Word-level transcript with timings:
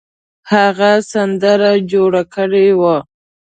هغه 0.51 0.91
سندره 1.11 1.71
جوړه 1.91 2.23
کړې 2.33 2.67
وه. 2.79 2.97